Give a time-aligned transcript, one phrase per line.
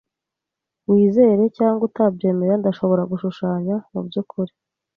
[0.89, 4.51] Wizere cyangwa utabyemera, ndashobora gushushanya mubyukuri